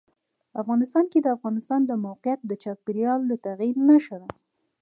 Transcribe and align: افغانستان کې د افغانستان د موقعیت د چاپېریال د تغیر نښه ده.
افغانستان 0.61 1.05
کې 1.11 1.19
د 1.21 1.27
افغانستان 1.37 1.81
د 1.85 1.91
موقعیت 2.05 2.39
د 2.45 2.51
چاپېریال 2.63 3.21
د 3.27 3.33
تغیر 3.45 3.75
نښه 3.87 4.15
ده. 4.21 4.27